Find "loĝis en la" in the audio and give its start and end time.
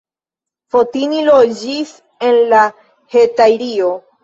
1.27-2.65